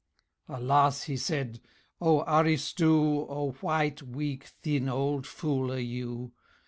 [0.49, 1.61] "Alas," he said,
[2.01, 6.31] "O Aristu, A white weak thin old fool are you.